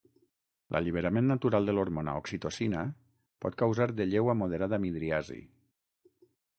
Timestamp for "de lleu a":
4.01-4.39